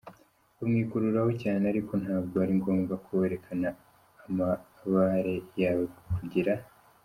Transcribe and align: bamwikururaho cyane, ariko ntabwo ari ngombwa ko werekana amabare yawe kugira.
bamwikururaho 0.57 1.31
cyane, 1.41 1.63
ariko 1.73 1.91
ntabwo 2.03 2.35
ari 2.43 2.53
ngombwa 2.59 2.93
ko 3.03 3.09
werekana 3.21 3.69
amabare 4.25 5.35
yawe 5.61 5.83
kugira. 6.17 6.53